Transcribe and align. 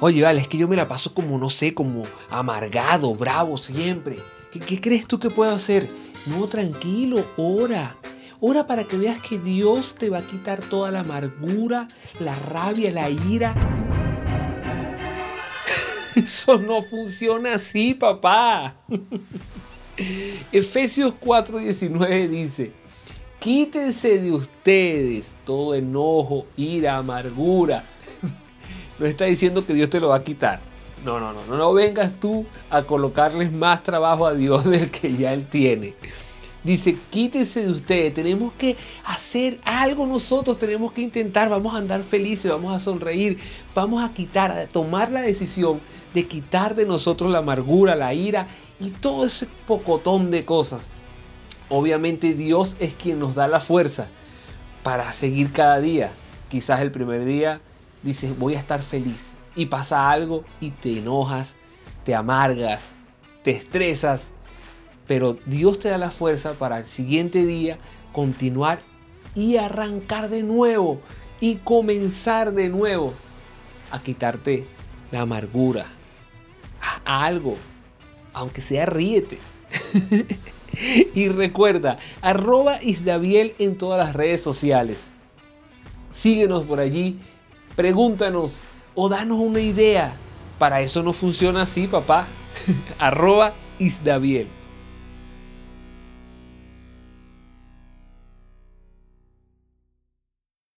Oye, 0.00 0.22
vale, 0.22 0.40
es 0.40 0.48
que 0.48 0.58
yo 0.58 0.68
me 0.68 0.76
la 0.76 0.88
paso 0.88 1.14
como, 1.14 1.38
no 1.38 1.50
sé, 1.50 1.74
como 1.74 2.02
amargado, 2.30 3.14
bravo 3.14 3.56
siempre. 3.56 4.16
¿Qué, 4.50 4.58
qué 4.60 4.80
crees 4.80 5.06
tú 5.06 5.18
que 5.18 5.30
puedo 5.30 5.52
hacer? 5.52 5.88
No, 6.26 6.46
tranquilo, 6.46 7.24
ora. 7.36 7.96
Ora 8.40 8.66
para 8.66 8.84
que 8.84 8.96
veas 8.96 9.22
que 9.22 9.38
Dios 9.38 9.94
te 9.96 10.10
va 10.10 10.18
a 10.18 10.22
quitar 10.22 10.60
toda 10.60 10.90
la 10.90 11.00
amargura, 11.00 11.86
la 12.18 12.34
rabia, 12.34 12.90
la 12.90 13.08
ira. 13.08 13.54
Eso 16.16 16.58
no 16.58 16.82
funciona 16.82 17.54
así, 17.54 17.94
papá. 17.94 18.74
Efesios 20.52 21.14
4:19 21.20 22.28
dice, 22.28 22.72
quítense 23.38 24.18
de 24.18 24.32
ustedes 24.32 25.34
todo 25.44 25.74
enojo, 25.74 26.46
ira, 26.56 26.96
amargura. 26.96 27.84
No 28.98 29.06
está 29.06 29.24
diciendo 29.24 29.64
que 29.64 29.74
Dios 29.74 29.90
te 29.90 30.00
lo 30.00 30.08
va 30.08 30.16
a 30.16 30.24
quitar. 30.24 30.60
No, 31.04 31.18
no, 31.18 31.32
no, 31.32 31.56
no, 31.56 31.72
vengas 31.72 32.12
tú 32.20 32.46
a 32.70 32.82
colocarles 32.82 33.50
más 33.50 33.82
trabajo 33.82 34.26
a 34.26 34.34
Dios 34.34 34.64
del 34.70 34.90
que 34.90 35.16
ya 35.16 35.32
Él 35.32 35.46
tiene. 35.46 35.94
Dice, 36.62 36.96
quítense 37.10 37.62
de 37.62 37.72
ustedes, 37.72 38.14
tenemos 38.14 38.52
que 38.52 38.76
hacer 39.04 39.58
algo 39.64 40.06
nosotros, 40.06 40.60
tenemos 40.60 40.92
que 40.92 41.00
intentar, 41.00 41.48
vamos 41.48 41.74
a 41.74 41.78
andar 41.78 42.04
felices, 42.04 42.52
vamos 42.52 42.72
a 42.72 42.78
sonreír, 42.78 43.38
vamos 43.74 44.04
a 44.04 44.14
quitar, 44.14 44.52
a 44.52 44.68
tomar 44.68 45.10
la 45.10 45.22
decisión 45.22 45.80
de 46.14 46.28
quitar 46.28 46.76
de 46.76 46.86
nosotros 46.86 47.32
la 47.32 47.38
amargura, 47.38 47.96
la 47.96 48.14
ira 48.14 48.46
y 48.78 48.90
todo 48.90 49.26
ese 49.26 49.48
pocotón 49.66 50.30
de 50.30 50.44
cosas. 50.44 50.88
Obviamente 51.68 52.34
Dios 52.34 52.76
es 52.78 52.94
quien 52.94 53.18
nos 53.18 53.34
da 53.34 53.48
la 53.48 53.58
fuerza 53.58 54.06
para 54.84 55.12
seguir 55.12 55.52
cada 55.52 55.80
día. 55.80 56.12
Quizás 56.48 56.80
el 56.80 56.92
primer 56.92 57.24
día 57.24 57.60
dices, 58.02 58.38
voy 58.38 58.54
a 58.54 58.60
estar 58.60 58.82
feliz 58.82 59.32
y 59.54 59.66
pasa 59.66 60.10
algo 60.10 60.44
y 60.60 60.70
te 60.70 60.98
enojas, 60.98 61.54
te 62.04 62.14
amargas, 62.14 62.82
te 63.42 63.52
estresas 63.52 64.26
pero 65.06 65.36
Dios 65.46 65.78
te 65.78 65.88
da 65.88 65.98
la 65.98 66.10
fuerza 66.10 66.54
para 66.54 66.78
el 66.78 66.86
siguiente 66.86 67.44
día 67.44 67.78
continuar 68.12 68.80
y 69.34 69.56
arrancar 69.56 70.28
de 70.28 70.42
nuevo 70.42 71.00
y 71.40 71.56
comenzar 71.56 72.52
de 72.52 72.68
nuevo 72.68 73.12
a 73.90 74.02
quitarte 74.02 74.64
la 75.10 75.22
amargura. 75.22 75.86
A 77.04 77.24
algo, 77.24 77.56
aunque 78.32 78.60
sea 78.60 78.86
ríete. 78.86 79.38
y 81.14 81.28
recuerda, 81.28 81.98
arroba 82.20 82.82
Isdaviel 82.82 83.54
en 83.58 83.76
todas 83.76 84.04
las 84.04 84.14
redes 84.14 84.40
sociales. 84.40 85.10
Síguenos 86.12 86.64
por 86.64 86.80
allí, 86.80 87.18
pregúntanos 87.76 88.56
o 88.94 89.08
danos 89.08 89.38
una 89.38 89.60
idea. 89.60 90.14
Para 90.58 90.80
eso 90.80 91.02
no 91.02 91.12
funciona 91.12 91.62
así, 91.62 91.86
papá. 91.86 92.26
arroba 92.98 93.54
Isdaviel. 93.78 94.48